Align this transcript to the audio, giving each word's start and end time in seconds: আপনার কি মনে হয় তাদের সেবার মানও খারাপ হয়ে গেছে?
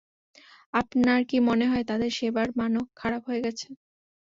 আপনার 0.73 1.19
কি 1.29 1.37
মনে 1.49 1.65
হয় 1.67 1.85
তাদের 1.89 2.11
সেবার 2.17 2.47
মানও 2.59 2.81
খারাপ 2.99 3.21
হয়ে 3.27 3.43
গেছে? 3.45 3.67